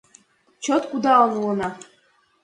Чот 0.63 0.83
кудалын 0.91 1.33
улына. 1.41 1.69